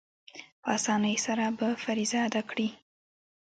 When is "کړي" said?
2.49-2.67